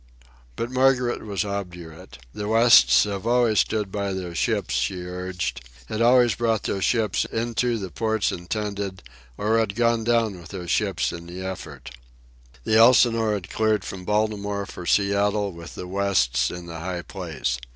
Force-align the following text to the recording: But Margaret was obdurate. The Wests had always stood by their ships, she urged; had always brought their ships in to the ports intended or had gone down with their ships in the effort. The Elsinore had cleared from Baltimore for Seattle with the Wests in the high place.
But 0.55 0.71
Margaret 0.71 1.21
was 1.23 1.45
obdurate. 1.45 2.17
The 2.33 2.47
Wests 2.47 3.03
had 3.03 3.23
always 3.27 3.59
stood 3.59 3.91
by 3.91 4.13
their 4.13 4.33
ships, 4.33 4.73
she 4.73 5.03
urged; 5.03 5.63
had 5.85 6.01
always 6.01 6.33
brought 6.33 6.63
their 6.63 6.81
ships 6.81 7.23
in 7.25 7.53
to 7.53 7.77
the 7.77 7.91
ports 7.91 8.31
intended 8.31 9.03
or 9.37 9.59
had 9.59 9.75
gone 9.75 10.03
down 10.03 10.39
with 10.39 10.49
their 10.49 10.67
ships 10.67 11.11
in 11.13 11.27
the 11.27 11.45
effort. 11.45 11.91
The 12.63 12.77
Elsinore 12.79 13.35
had 13.35 13.51
cleared 13.51 13.85
from 13.85 14.03
Baltimore 14.03 14.65
for 14.65 14.87
Seattle 14.87 15.51
with 15.51 15.75
the 15.75 15.85
Wests 15.87 16.49
in 16.49 16.65
the 16.65 16.79
high 16.79 17.03
place. 17.03 17.59